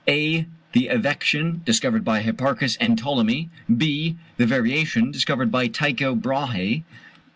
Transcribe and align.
(a) 0.07 0.47
The 0.71 0.87
evection, 0.91 1.61
discovered 1.63 2.03
by 2.03 2.23
Hipparchus 2.23 2.75
and 2.77 2.97
Ptolemy. 2.97 3.51
(b) 3.77 4.17
The 4.37 4.47
variation, 4.47 5.11
discovered 5.11 5.51
by 5.51 5.67
Tycho 5.67 6.15
Brahé. 6.15 6.81